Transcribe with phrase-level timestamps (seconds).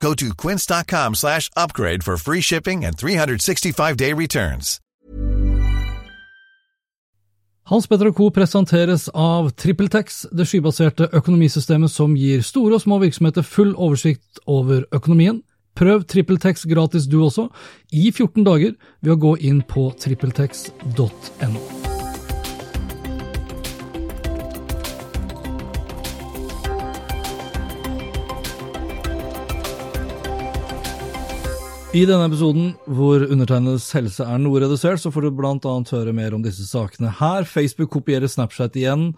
[0.00, 4.80] Go to quince.com slash upgrade for free shipping and 365-day returns.
[7.66, 8.30] Hans Petter Co.
[8.30, 14.84] presenteres av TrippelTex, det skybaserte økonomisystemet som gir store og små virksomheter full oversikt over
[14.94, 15.40] økonomien.
[15.74, 17.48] Prøv TrippelTex gratis du også,
[17.90, 21.85] i 14 dager, ved å gå inn på trippeltex.no.
[31.96, 36.34] I denne episoden, hvor undertegnedes helse er noe redusert, så får du annet høre mer
[36.36, 37.46] om disse sakene her.
[37.48, 39.14] Facebook kopierer Snapchat igjen,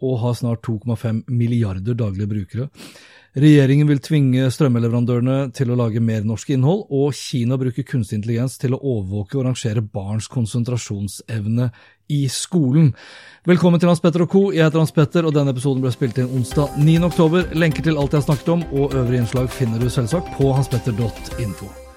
[0.00, 2.68] og har snart 2,5 milliarder daglige brukere.
[3.36, 8.56] Regjeringen vil tvinge strømmeleverandørene til å lage mer norsk innhold, og Kina bruker kunstig intelligens
[8.62, 11.68] til å overvåke og rangere barns konsentrasjonsevne
[12.16, 12.94] i skolen.
[13.44, 14.46] Velkommen til Hans Petter og co.
[14.56, 16.96] Jeg heter Hans Petter, og denne episoden ble spilt inn onsdag 9.
[17.12, 17.52] oktober.
[17.52, 21.89] Lenker til alt jeg har snakket om, og øvrige innslag finner du selvsagt på hanspetter.info.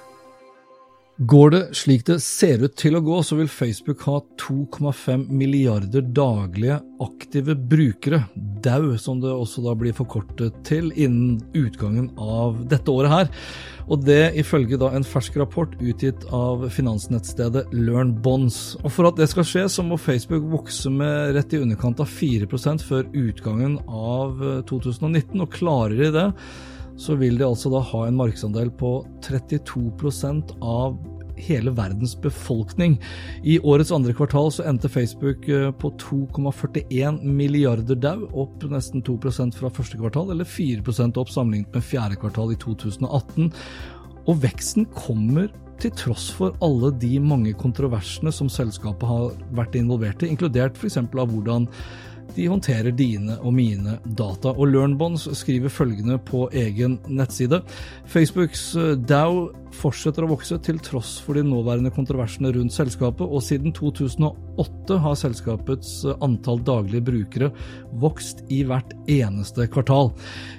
[1.18, 6.02] Går det slik det ser ut til å gå, så vil Facebook ha 2,5 milliarder
[6.10, 12.90] daglige aktive brukere, DAU, som det også da blir forkortet til, innen utgangen av dette
[12.90, 13.30] året her.
[13.94, 18.74] Og det ifølge da en fersk rapport utgitt av finansnettstedet Learn Bonds.
[18.82, 22.10] Og for at det skal skje, så må Facebook vokse med rett i underkant av
[22.10, 26.30] 4% før utgangen av 2019, og klarer de det,
[27.00, 31.00] så vil de altså da ha en markedsandel på 32% av
[31.44, 33.00] hele verdens befolkning.
[33.44, 35.48] I årets andre kvartal så endte Facebook
[35.82, 40.84] på 2,41 milliarder dau, opp nesten 2% fra første kvartal, eller 4
[41.18, 43.52] opp sammenlignet med fjerde kvartal i 2018.
[44.30, 45.50] Og veksten kommer
[45.82, 51.02] til tross for alle de mange kontroversene som selskapet har vært involvert i, inkludert f.eks.
[51.02, 51.68] av hvordan
[52.36, 54.54] de håndterer dine og mine data.
[54.54, 57.62] Og LearnBonds skriver følgende på egen nettside.
[58.10, 63.44] Facebooks eh, DAO fortsetter å vokse til tross for de nåværende kontroversene rundt selskapet, og
[63.46, 67.52] siden 2008 har selskapets eh, antall daglige brukere
[68.02, 70.14] vokst i hvert eneste kvartal.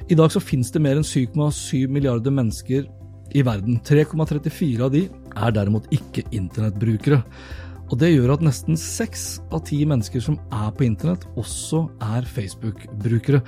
[0.09, 2.87] I dag så finnes det mer enn 7,7 milliarder mennesker
[3.35, 3.81] i verden.
[3.83, 7.23] 3,34 av de er derimot ikke internettbrukere.
[7.91, 12.29] Og det gjør at nesten seks av ti mennesker som er på internett, også er
[12.35, 13.43] Facebook-brukere.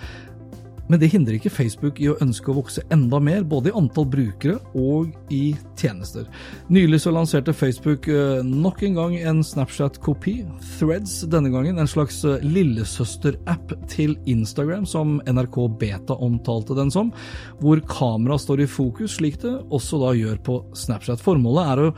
[0.86, 4.06] Men det hindrer ikke Facebook i å ønske å vokse enda mer, både i antall
[4.10, 6.28] brukere og i tjenester.
[6.70, 10.36] Nylig så lanserte Facebook eh, nok en gang en Snapchat-kopi,
[10.76, 17.10] Threads denne gangen, en slags eh, lillesøster-app til Instagram, som NRK Beta omtalte den som,
[17.58, 21.24] hvor kamera står i fokus, slik det også da gjør på Snapchat.
[21.24, 21.90] Formålet er å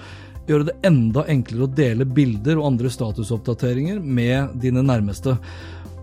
[0.48, 5.36] gjøre det enda enklere å dele bilder og andre statusoppdateringer med dine nærmeste.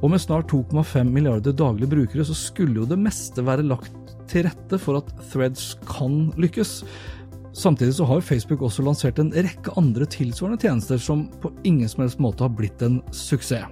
[0.01, 3.93] Og med snart 2,5 milliarder daglige brukere, så skulle jo det meste være lagt
[4.29, 6.77] til rette for at Threads kan lykkes.
[7.55, 12.03] Samtidig så har Facebook også lansert en rekke andre tilsvarende tjenester som på ingen som
[12.03, 13.69] helst måte har blitt en suksess.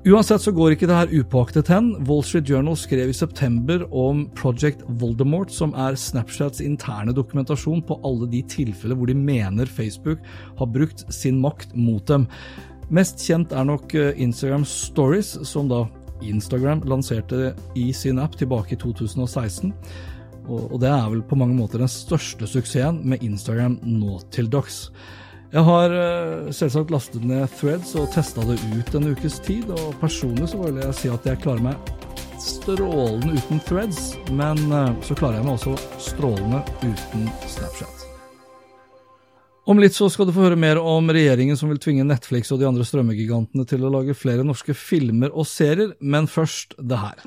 [0.00, 1.90] Uansett så går ikke det her upåaktet hen.
[2.08, 7.98] Wall Street Journal skrev i september om Project Voldemort, som er Snapchats interne dokumentasjon på
[8.08, 10.22] alle de tilfeller hvor de mener Facebook
[10.56, 12.24] har brukt sin makt mot dem.
[12.88, 15.82] Mest kjent er nok eh, Instagram Stories, som da
[16.24, 19.74] Instagram lanserte i sin app tilbake i 2016.
[20.48, 24.86] Og det er vel på mange måter den største suksessen med Instagram nå til dags.
[25.50, 29.96] Jeg har uh, selvsagt lastet ned Threads og testa det ut en ukes tid, og
[29.98, 31.88] personlig så vil jeg si at jeg klarer meg
[32.38, 35.74] strålende uten Threads, men uh, så klarer jeg meg også
[36.06, 38.06] strålende uten Snapchat.
[39.66, 42.62] Om litt så skal du få høre mer om regjeringen som vil tvinge Netflix og
[42.62, 47.26] de andre strømmegigantene til å lage flere norske filmer og serier, men først det her.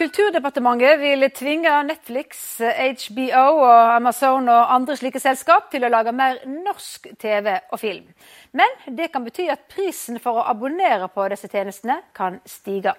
[0.00, 2.56] Kulturdepartementet vil tvinge Netflix,
[3.02, 8.06] HBO og Amazon og andre slike selskap til å lage mer norsk TV og film.
[8.56, 12.94] Men det kan bety at prisen for å abonnere på disse tjenestene kan stige.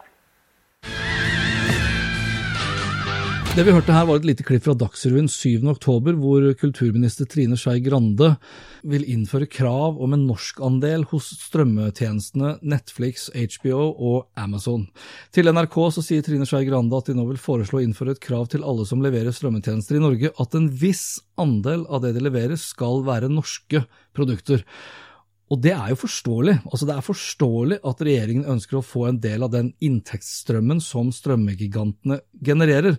[3.52, 7.82] Det vi hørte her var et lite klipp fra Dagsrevyen 7.10, hvor kulturminister Trine Skei
[7.84, 8.30] Grande
[8.88, 14.88] vil innføre krav om en norskandel hos strømmetjenestene Netflix, HBO og Amazon.
[15.36, 18.24] Til NRK så sier Trine Skei Grande at de nå vil foreslå å innføre et
[18.24, 22.24] krav til alle som leverer strømmetjenester i Norge, at en viss andel av det de
[22.24, 23.84] leverer skal være norske
[24.16, 24.64] produkter.
[25.52, 26.54] Og det er jo forståelig.
[26.64, 31.10] Altså Det er forståelig at regjeringen ønsker å få en del av den inntektsstrømmen som
[31.12, 32.96] strømmegigantene genererer.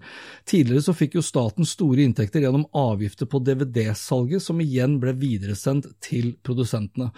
[0.48, 5.88] Tidligere så fikk jo staten store inntekter gjennom avgifter på DVD-salget, som igjen ble videresendt
[6.04, 7.08] til produsentene.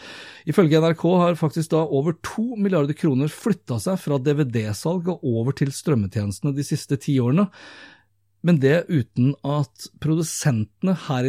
[0.47, 5.57] Ifølge NRK har faktisk da over to milliarder kroner flytta seg fra DVD-salg og over
[5.59, 7.49] til strømmetjenestene de siste ti årene
[8.45, 11.29] men det uten at produsentene her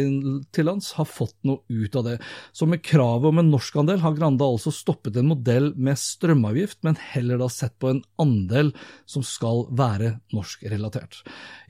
[0.54, 2.16] til lands har fått noe ut av det.
[2.52, 6.98] Så med kravet om en norskandel har Grande altså stoppet en modell med strømavgift, men
[7.12, 8.72] heller da sett på en andel
[9.08, 11.22] som skal være norskrelatert.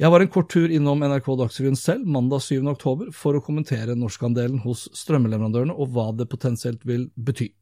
[0.02, 2.58] Jeg var en kort tur innom NRK Dagsrevyen selv mandag 7.
[2.72, 7.52] oktober for å kommentere norskandelen hos strømmeleverandørene og hva det potensielt vil bety.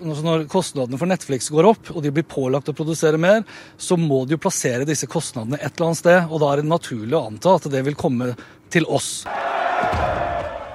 [0.00, 3.44] Når kostnadene for Netflix går opp, og de blir pålagt å produsere mer,
[3.78, 6.70] så må de jo plassere disse kostnadene et eller annet sted, og da er det
[6.70, 8.32] naturlig å anta at det vil komme
[8.72, 9.12] til oss.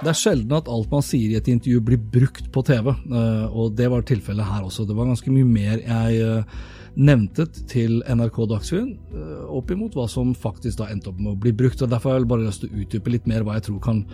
[0.05, 3.45] Det er sjelden at alt man sier i et intervju blir brukt på TV, eh,
[3.49, 4.87] og det var tilfellet her også.
[4.87, 6.63] Det var ganske mye mer jeg eh,
[6.95, 11.41] nevnte til NRK Dagsrevyen, eh, opp imot hva som faktisk da endte opp med å
[11.47, 11.83] bli brukt.
[11.83, 14.05] og Derfor har jeg bare lyst til å utdype litt mer hva jeg tror kan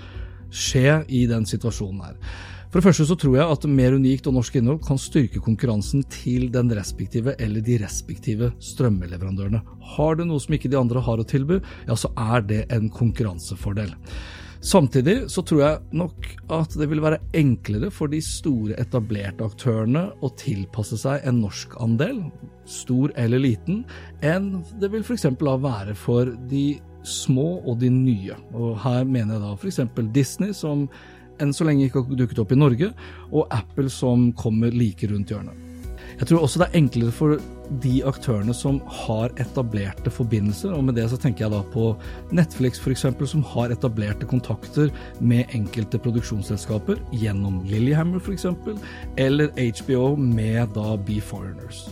[0.52, 2.18] skje i den situasjonen her.
[2.72, 6.06] For det første så tror jeg at mer unikt og norsk innhold kan styrke konkurransen
[6.08, 9.60] til den respektive eller de respektive strømmeleverandørene.
[9.98, 11.60] Har du noe som ikke de andre har å tilby,
[11.90, 13.92] ja så er det en konkurransefordel.
[14.62, 20.06] Samtidig så tror jeg nok at det vil være enklere for de store etablerte aktørene
[20.22, 22.22] å tilpasse seg en norsk andel,
[22.70, 23.82] stor eller liten,
[24.24, 25.28] enn det vil f.eks.
[25.42, 26.78] være for de
[27.08, 28.38] små og de nye.
[28.54, 29.82] Og her mener jeg da f.eks.
[30.16, 30.88] Disney, som
[31.42, 32.92] enn så lenge ikke har dukket opp i Norge,
[33.32, 35.68] og Apple som kommer like rundt hjørnet.
[36.20, 37.40] Jeg tror også det er enklere for
[37.82, 41.86] de aktørene som har etablerte forbindelser, og med det så tenker jeg da på
[42.36, 48.46] Netflix f.eks., som har etablerte kontakter med enkelte produksjonsselskaper gjennom Lillyhammer f.eks.,
[49.18, 51.88] eller HBO med da Be Foreigners.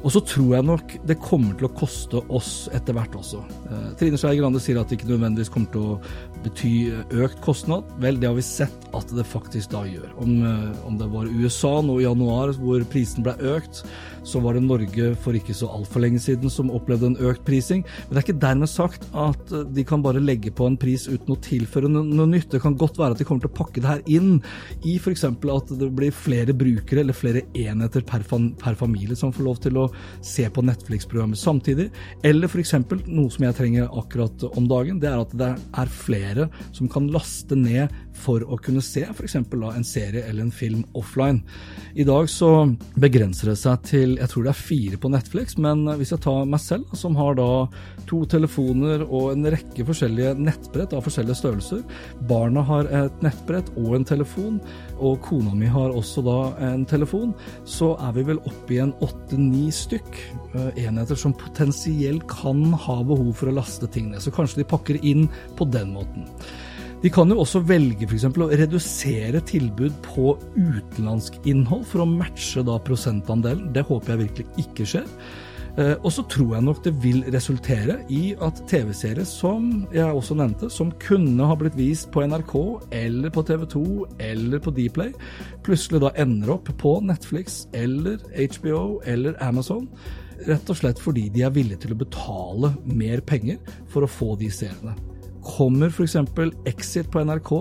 [0.00, 3.42] Og så tror jeg nok det kommer til å koste oss etter hvert også.
[3.68, 5.98] Eh, Trine Skei Grande sier at det ikke nødvendigvis kommer til å
[6.44, 6.72] bety
[7.20, 7.88] økt kostnad.
[8.00, 10.08] Vel, det har vi sett at det faktisk da gjør.
[10.24, 13.84] Om, eh, om det var USA nå i januar hvor prisen ble økt,
[14.26, 17.84] så var det Norge for ikke så altfor lenge siden som opplevde en økt prising.
[17.84, 21.06] Men det er ikke dermed sagt at eh, de kan bare legge på en pris
[21.08, 22.50] uten å tilføre noe, nytt.
[22.52, 24.40] Det kan godt være at de kommer til å pakke det her inn
[24.86, 25.26] i f.eks.
[25.30, 29.80] at det blir flere brukere eller flere enheter per, per familie som får lov til
[29.80, 29.88] å
[30.24, 31.90] se på Netflix-programmet samtidig.
[32.26, 32.76] Eller f.eks.
[33.06, 37.08] noe som jeg trenger akkurat om dagen, det er at det er flere som kan
[37.12, 39.36] laste ned for å kunne se f.eks.
[39.36, 41.42] en serie eller en film offline.
[41.94, 42.50] I dag så
[43.00, 46.48] begrenser det seg til jeg tror det er fire på Netflix, men hvis jeg tar
[46.48, 47.50] meg selv, som har da
[48.10, 51.82] to telefoner og en rekke forskjellige nettbrett av forskjellige størrelser,
[52.30, 54.58] barna har et nettbrett og en telefon,
[55.00, 56.38] og kona mi har også da
[56.70, 60.10] en telefon, så er vi vel oppe i en åtte-ni stykk
[60.54, 64.22] eh, enheter som potensielt kan ha behov for å laste ting ned.
[64.22, 66.28] Så kanskje de pakker inn på den måten.
[67.00, 68.26] De kan jo også velge f.eks.
[68.28, 73.70] å redusere tilbud på utenlandsk innhold for å matche da prosentandelen.
[73.72, 75.06] Det håper jeg virkelig ikke skjer.
[75.78, 80.36] Eh, og så tror jeg nok det vil resultere i at TV-serier som jeg også
[80.36, 82.54] nevnte, som kunne ha blitt vist på NRK
[83.00, 83.84] eller på TV 2
[84.26, 85.14] eller på Dplay,
[85.64, 89.86] plutselig da ender opp på Netflix eller HBO eller Amazon.
[90.44, 94.34] Rett og slett fordi de er villige til å betale mer penger for å få
[94.40, 95.09] de seriene.
[95.44, 96.16] Kommer f.eks.
[96.68, 97.52] Exit på NRK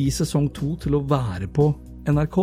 [0.00, 1.68] i sesong to til å være på
[2.08, 2.38] NRK?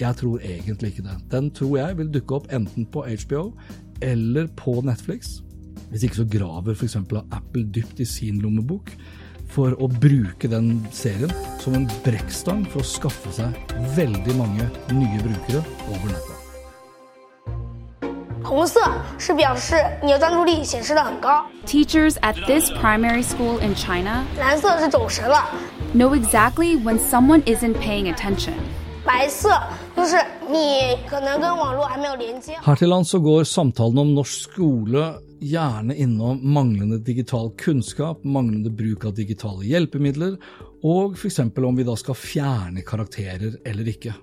[0.00, 1.16] Jeg tror egentlig ikke det.
[1.32, 3.48] Den tror jeg vil dukke opp enten på HBO
[4.04, 5.38] eller på Netflix.
[5.90, 6.98] Hvis ikke så graver f.eks.
[6.98, 8.92] Apple dypt i sin lommebok
[9.54, 11.32] for å bruke den serien
[11.62, 16.43] som en brekkstang for å skaffe seg veldig mange nye brukere over nettet.
[18.43, 18.79] 红色
[19.17, 21.45] 是表示你的专注力显示的很高。
[21.65, 25.49] Teachers at this primary school in China 蓝色是走神了，
[25.93, 28.53] know exactly when someone isn't paying attention.
[29.05, 29.49] 白色
[29.95, 30.17] 那 就是
[30.49, 32.53] 你可能跟网络还没有连接。
[32.63, 38.69] Her til lands så går samtalen om norsk skole gjerne innom manglende digital kunnskap, manglende
[38.69, 40.35] bruk av digitale hjelpemidler,
[40.83, 41.39] og f.eks.
[41.39, 44.13] om vi da skal fjerne karakterer eller ikke.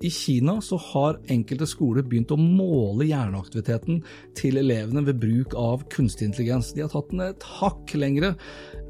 [0.00, 4.02] I Kina så har enkelte skoler begynt å måle hjerneaktiviteten
[4.38, 6.70] til elevene ved bruk av kunstig intelligens.
[6.74, 8.34] De har tatt den et hakk lengre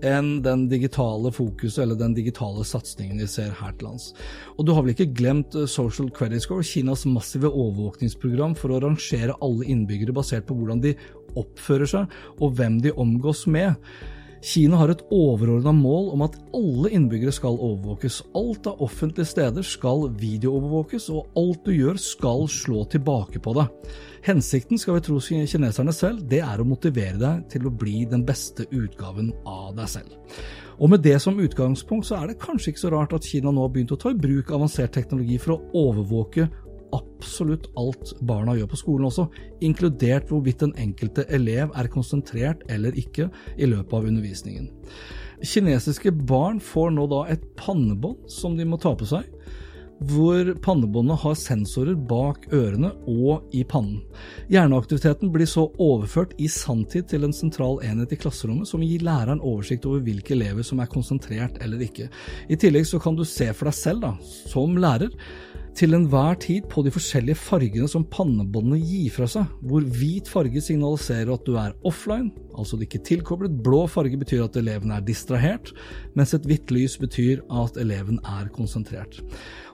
[0.05, 4.11] enn den digitale fokuset eller den digitale satsingen vi ser her til lands.
[4.59, 8.83] Og du har vel ikke glemt eh, Social Credit Score, Kinas massive overvåkningsprogram for å
[8.85, 10.95] rangere alle innbyggere basert på hvordan de
[11.41, 13.81] oppfører seg og hvem de omgås med.
[14.43, 18.21] Kina har et overordna mål om at alle innbyggere skal overvåkes.
[18.39, 23.91] Alt av offentlige steder skal videoovervåkes, og alt du gjør skal slå tilbake på deg.
[24.29, 28.25] Hensikten, skal vi tro kineserne selv, det er å motivere deg til å bli den
[28.27, 30.15] beste utgaven av deg selv.
[30.79, 33.65] Og med det som utgangspunkt så er det kanskje ikke så rart at Kina nå
[33.65, 36.47] har begynt å ta i bruk avansert teknologi for å overvåke
[36.97, 39.29] absolutt alt barna gjør på skolen også,
[39.65, 44.71] inkludert hvorvidt den enkelte elev er konsentrert eller ikke i løpet av undervisningen.
[45.45, 49.27] Kinesiske barn får nå da et pannebånd som de må ta på seg,
[49.99, 54.05] hvor pannebåndet har sensorer bak ørene og i pannen.
[54.51, 59.43] Hjerneaktiviteten blir så overført i sanntid til en sentral enhet i klasserommet som gir læreren
[59.43, 62.07] oversikt over hvilke elever som er konsentrert eller ikke.
[62.47, 65.11] I tillegg så kan du se for deg selv, da, som lærer,
[65.79, 70.63] til enhver tid på de forskjellige fargene som pannebåndene gir fra seg, hvor hvit farge
[70.65, 75.05] signaliserer at du er offline, altså du ikke tilkoblet, blå farge betyr at eleven er
[75.07, 75.71] distrahert,
[76.19, 79.21] mens et hvitt lys betyr at eleven er konsentrert.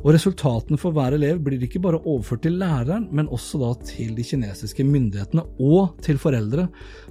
[0.02, 4.12] Og Resultatene for hver elev blir ikke bare overført til læreren, men også da til
[4.18, 6.66] de kinesiske myndighetene og til foreldre,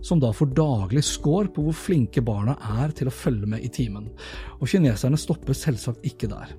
[0.05, 3.73] som da får daglig score på hvor flinke barna er til å følge med i
[3.73, 4.11] timen.
[4.59, 6.53] Og kineserne stopper selvsagt ikke der.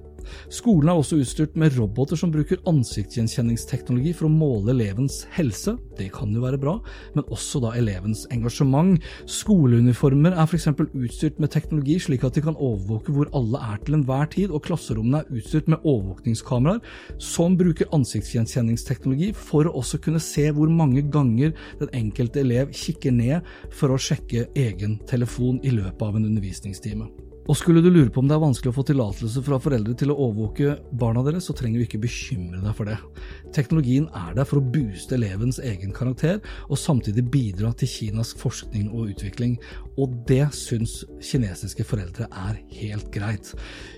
[0.53, 6.11] Skolen er også utstyrt med roboter som bruker ansiktsgjenkjenningsteknologi for å måle elevens helse, det
[6.15, 6.77] kan jo være bra,
[7.15, 8.99] men også da elevens engasjement.
[9.31, 10.69] Skoleuniformer er f.eks.
[10.75, 14.65] utstyrt med teknologi slik at de kan overvåke hvor alle er til enhver tid, og
[14.67, 16.83] klasserommene er utstyrt med overvåkningskameraer
[17.23, 23.15] som bruker ansiktsgjenkjenningsteknologi for å også kunne se hvor mange ganger den enkelte elev kikker
[23.15, 27.09] ned for å sjekke egen telefon i løpet av en undervisningstime.
[27.45, 30.13] Og skulle du lure på om det er vanskelig å få tillatelse fra foreldre til
[30.13, 32.97] å overvåke barna deres, så trenger du ikke bekymre deg for det.
[33.55, 38.91] Teknologien er der for å booste elevens egen karakter, og samtidig bidra til Kinas forskning
[38.91, 39.57] og utvikling.
[40.01, 43.53] Og det syns kinesiske foreldre er helt greit.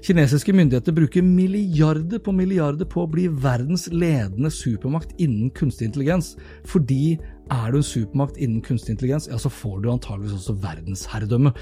[0.04, 6.34] Kinesiske myndigheter bruker milliarder på milliarder på å bli verdens ledende supermakt innen kunstig intelligens,
[6.68, 7.16] fordi
[7.52, 11.52] er du en supermakt innen kunstig intelligens, ja, så får du antageligvis også verdensherredømme.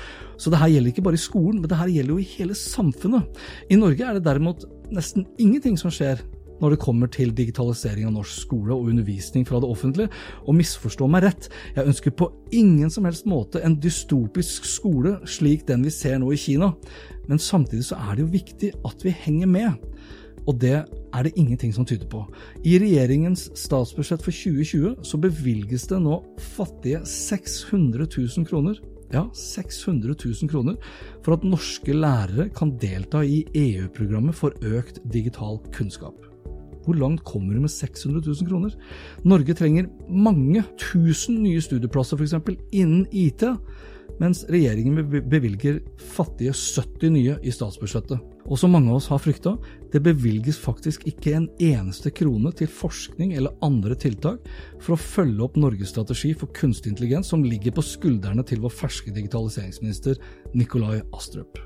[0.41, 2.57] Så det her gjelder ikke bare i skolen, men det her gjelder jo i hele
[2.59, 3.43] samfunnet.
[3.69, 6.25] I Norge er det derimot nesten ingenting som skjer
[6.61, 10.11] når det kommer til digitalisering av norsk skole og undervisning fra det offentlige.
[10.47, 15.67] Og misforstå meg rett, jeg ønsker på ingen som helst måte en dystopisk skole slik
[15.69, 16.73] den vi ser nå i Kina,
[17.29, 19.91] men samtidig så er det jo viktig at vi henger med.
[20.45, 22.21] Og det er det ingenting som tyder på.
[22.69, 26.19] I regjeringens statsbudsjett for 2020 så bevilges det nå
[26.57, 28.83] fattige 600 000 kroner
[29.15, 30.77] ja, 600 000 kroner
[31.23, 36.34] for at norske lærere kan delta i EU-programmet for økt digital kunnskap.
[36.85, 38.77] Hvor langt kommer du med 600 000 kroner?
[39.25, 42.37] Norge trenger mange tusen nye studieplasser f.eks.
[42.73, 43.47] innen IT,
[44.21, 45.01] mens regjeringen
[45.31, 45.81] bevilger
[46.15, 48.21] fattige 70 nye i statsbudsjettet.
[48.45, 49.55] Og som mange av oss har frykta,
[49.93, 54.45] det bevilges faktisk ikke en eneste krone til forskning eller andre tiltak
[54.85, 58.75] for å følge opp Norges strategi for kunstig intelligens som ligger på skuldrene til vår
[58.85, 60.21] ferske digitaliseringsminister
[60.53, 61.57] Nikolai Astrup.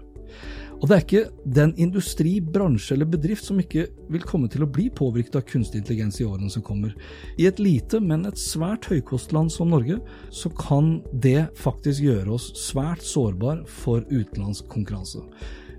[0.78, 4.70] Og det er ikke den industri, bransje eller bedrift som ikke vil komme til å
[4.70, 6.92] bli påvirket av kunstig intelligens i årene som kommer.
[7.35, 9.99] I et lite, men et svært høykostland som Norge,
[10.30, 15.25] så kan det faktisk gjøre oss svært sårbar for utenlandsk konkurranse.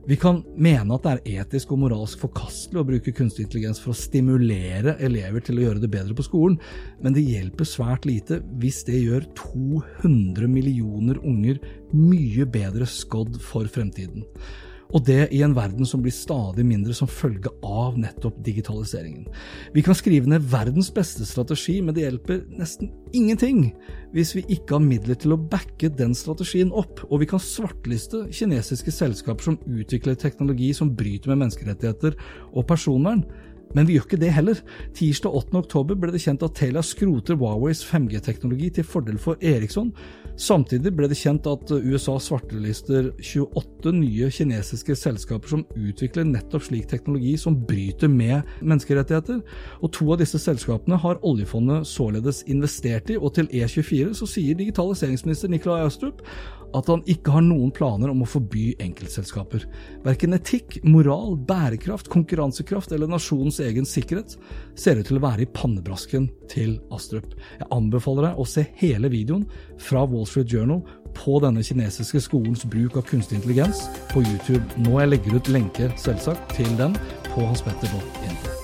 [0.09, 3.93] Vi kan mene at det er etisk og moralsk forkastelig å bruke kunstig intelligens for
[3.93, 6.57] å stimulere elever til å gjøre det bedre på skolen,
[6.99, 11.61] men det hjelper svært lite hvis det gjør 200 millioner unger
[11.93, 14.25] mye bedre skodd for fremtiden.
[14.89, 19.27] Og det i en verden som blir stadig mindre som følge av nettopp digitaliseringen.
[19.75, 23.67] Vi kan skrive ned verdens beste strategi, men det hjelper nesten ingenting
[24.15, 28.25] hvis vi ikke har midler til å backe den strategien opp, og vi kan svartliste
[28.33, 32.17] kinesiske selskaper som utvikler teknologi som bryter med menneskerettigheter
[32.49, 33.21] og personvern.
[33.77, 34.61] Men vi gjør ikke det heller.
[34.97, 35.59] Tirsdag 8.
[35.61, 39.91] oktober ble det kjent at Telia skroter Huaweis 5G-teknologi til fordel for Eriksson.
[40.39, 46.87] Samtidig ble det kjent at USA svartelister 28 nye kinesiske selskaper som utvikler nettopp slik
[46.89, 49.43] teknologi som bryter med menneskerettigheter.
[49.83, 54.57] Og to av disse selskapene har oljefondet således investert i, og til E24 så sier
[54.57, 56.23] digitaliseringsminister Nikolai Astrup
[56.77, 59.65] at han ikke har noen planer om å forby enkeltselskaper.
[60.05, 64.35] Verken etikk, moral, bærekraft, konkurransekraft eller nasjonens egen sikkerhet
[64.79, 67.33] ser ut til å være i pannebrasken til Astrup.
[67.59, 69.45] Jeg anbefaler deg å se hele videoen
[69.81, 70.83] fra Wall Street Journal
[71.17, 74.63] på denne kinesiske skolens bruk av kunstig intelligens på YouTube.
[74.81, 76.95] Nå jeg legger ut lenker, selvsagt, til den
[77.31, 78.59] på hanspetter.info.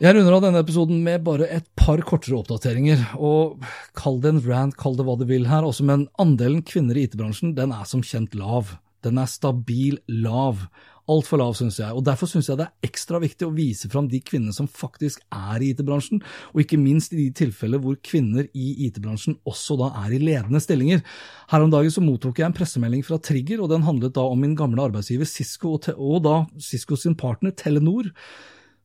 [0.00, 3.02] Jeg runder av denne episoden med bare et par kortere oppdateringer.
[3.20, 3.60] og
[3.92, 7.04] Kall det en rant, kall det hva du vil her, også, men andelen kvinner i
[7.04, 8.78] IT-bransjen den er som kjent lav.
[9.04, 10.64] Den er stabil lav.
[11.10, 11.90] Altfor lav, syns jeg.
[11.90, 15.24] og Derfor syns jeg det er ekstra viktig å vise fram de kvinnene som faktisk
[15.34, 19.90] er i IT-bransjen, og ikke minst i de tilfeller hvor kvinner i IT-bransjen også da
[20.04, 21.02] er i ledende stillinger.
[21.50, 24.40] Her om dagen så mottok jeg en pressemelding fra Trigger, og den handlet da om
[24.40, 28.12] min gamle arbeidsgiver Cisco, og da Cisco sin partner Telenor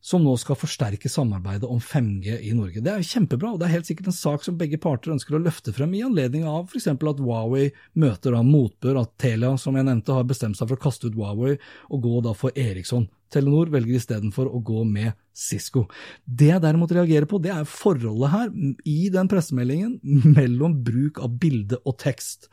[0.06, 2.84] som nå skal forsterke samarbeidet om 5G i Norge.
[2.84, 5.38] Det er jo kjempebra, og det er helt sikkert en sak som begge parter ønsker
[5.38, 6.92] å løfte frem i anledning av f.eks.
[6.94, 10.84] at Huawei møter da motbør, at Telia, som jeg nevnte, har bestemt seg for å
[10.86, 11.56] kaste ut Huawei
[11.90, 13.10] og gå da for Eriksson.
[13.34, 15.86] Telenor velger istedenfor å gå med Cisco.
[16.24, 18.54] Det jeg derimot reagerer på, det er forholdet her
[18.88, 19.98] i den pressemeldingen
[20.38, 22.50] mellom bruk av bilde og tekst.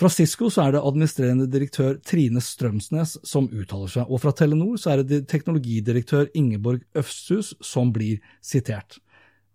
[0.00, 4.78] Fra Cisco så er det administrerende direktør Trine Strømsnes som uttaler seg, og fra Telenor
[4.80, 9.00] så er det teknologidirektør Ingeborg Øfshus som blir sitert.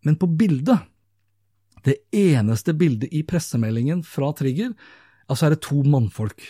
[0.06, 0.86] Men på bildet,
[1.88, 4.76] det eneste bildet i pressemeldingen fra Trigger,
[5.30, 6.44] altså er det to mannfolk.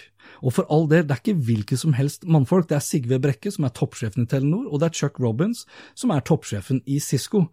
[0.43, 2.69] Og for all del, det er ikke hvilke som helst mannfolk.
[2.69, 5.65] Det er Sigve Brekke, som er toppsjefen i Telenor, og det er Chuck Robins,
[5.98, 7.48] som er toppsjefen i Cisco.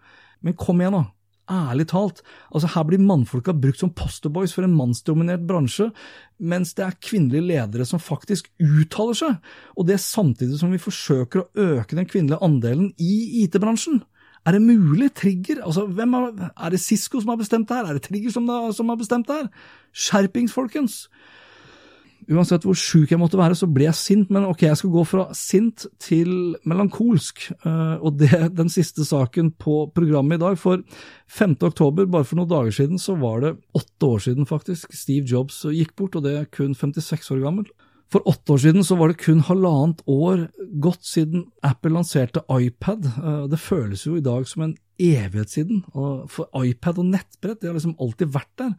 [0.45, 1.05] Men kom igjen, da.
[1.47, 5.93] Ærlig talt, altså her blir mannfolka brukt som posterboys for en mannsdominert bransje,
[6.43, 9.37] mens det er kvinnelige ledere som faktisk uttaler seg,
[9.79, 14.03] og det samtidig som vi forsøker å øke den kvinnelige andelen i IT-bransjen.
[14.47, 15.13] Er det mulig?
[15.15, 15.63] Trigger?
[15.63, 17.87] Altså, er, er det Cisco som har bestemt det her?
[17.91, 19.49] Er det Trigger som, som har bestemt det her?
[19.95, 21.07] Skjerpings, folkens!
[22.27, 25.03] Uansett hvor sjuk jeg måtte være, så ble jeg sint, men ok, jeg skal gå
[25.07, 27.45] fra sint til melankolsk.
[27.63, 30.59] Uh, og det den siste saken på programmet i dag.
[30.59, 30.83] For
[31.31, 31.55] 5.
[31.69, 35.63] oktober, bare for noen dager siden, så var det åtte år siden faktisk Steve Jobs
[35.71, 37.71] gikk bort, og det er kun 56 år gammel.
[38.11, 40.49] For åtte år siden så var det kun halvannet år
[40.83, 43.07] gått siden Apple lanserte iPad.
[43.23, 45.85] Uh, det føles jo i dag som en evighet siden.
[45.93, 48.75] For iPad og nettbrett det har liksom alltid vært der.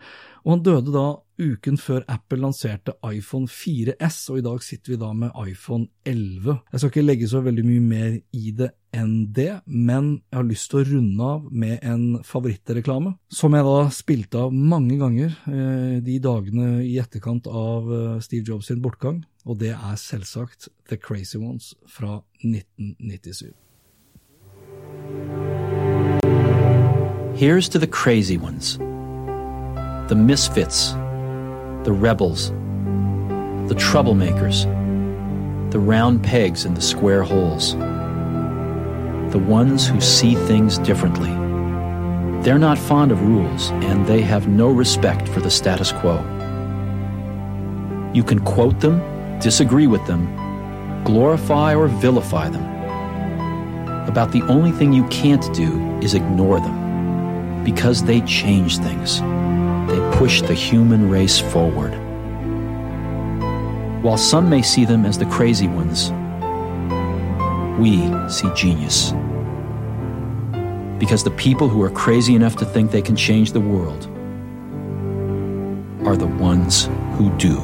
[0.46, 5.00] Og han døde da uken før Apple lanserte iPhone 4S, og i dag sitter vi
[5.02, 6.58] da med iPhone 11.
[6.72, 10.48] Jeg skal ikke legge så veldig mye mer i det enn det, men jeg har
[10.48, 15.36] lyst til å runde av med en favorittreklame, som jeg da spilte av mange ganger
[15.52, 20.72] eh, de dagene i etterkant av eh, Steve Jobs sin bortgang, og det er selvsagt
[20.90, 23.54] The Crazy Ones fra 1997.
[27.38, 28.80] Here's to the crazy ones,
[30.10, 30.94] the misfits,
[31.84, 32.50] the rebels,
[33.70, 34.64] the troublemakers,
[35.70, 37.74] the round pegs in the square holes,
[39.32, 41.30] the ones who see things differently.
[42.42, 46.16] They're not fond of rules, and they have no respect for the status quo.
[48.16, 49.00] You can quote them,
[49.40, 50.26] disagree with them,
[51.04, 52.66] glorify or vilify them.
[54.08, 56.87] About the only thing you can't do is ignore them
[57.68, 59.20] because they change things.
[59.90, 61.92] They push the human race forward.
[64.02, 66.10] While some may see them as the crazy ones,
[67.78, 67.98] we
[68.30, 69.12] see genius.
[70.98, 74.06] Because the people who are crazy enough to think they can change the world
[76.08, 76.86] are the ones
[77.18, 77.60] who do.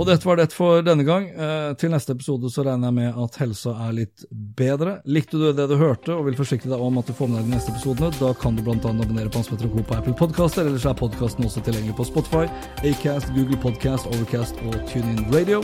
[0.00, 1.26] Og dette var det for denne gang.
[1.28, 4.94] Eh, til neste episode så regner jeg med at helsa er litt bedre.
[5.04, 7.50] Likte du det du hørte og vil forsikre deg om at du får med deg
[7.50, 8.78] de neste episodene, da kan du bl.a.
[8.80, 9.84] abonnere på Hans Petter Co.
[9.84, 12.48] på Apple Podcaster, ellers er podkasten også tilgjengelig på Spotify,
[12.80, 15.60] Acast, Google Podcast, Overcast og TuneIn Radio.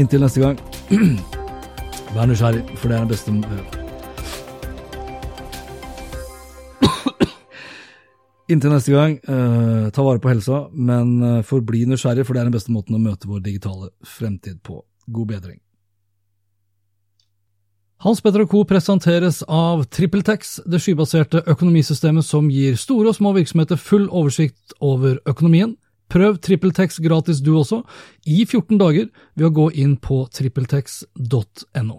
[0.00, 0.60] Inntil neste gang,
[2.16, 3.75] vær nysgjerrig, for det er den beste
[8.46, 12.50] Inntil neste gang, eh, ta vare på helsa, men eh, forbli nysgjerrig, for det er
[12.50, 14.84] den beste måten å møte vår digitale fremtid på.
[15.10, 15.58] God bedring.
[18.04, 18.62] Hans Petter Co.
[18.68, 25.18] presenteres av TrippelTex, det skybaserte økonomisystemet som gir store og små virksomheter full oversikt over
[25.26, 25.74] økonomien.
[26.12, 27.80] Prøv TrippelTex gratis du også,
[28.26, 31.98] i 14 dager, ved å gå inn på trippeltex.no.